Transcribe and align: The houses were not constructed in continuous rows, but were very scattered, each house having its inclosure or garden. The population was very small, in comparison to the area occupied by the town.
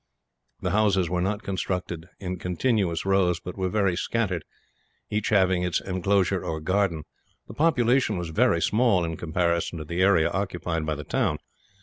The 0.63 0.71
houses 0.71 1.11
were 1.11 1.21
not 1.21 1.43
constructed 1.43 2.07
in 2.19 2.39
continuous 2.39 3.05
rows, 3.05 3.39
but 3.39 3.55
were 3.55 3.69
very 3.69 3.95
scattered, 3.95 4.43
each 5.11 5.29
house 5.29 5.37
having 5.37 5.61
its 5.61 5.79
inclosure 5.79 6.43
or 6.43 6.59
garden. 6.59 7.03
The 7.47 7.53
population 7.53 8.17
was 8.17 8.29
very 8.29 8.63
small, 8.63 9.05
in 9.05 9.15
comparison 9.15 9.77
to 9.77 9.85
the 9.85 10.01
area 10.01 10.31
occupied 10.31 10.87
by 10.87 10.95
the 10.95 11.03
town. 11.03 11.37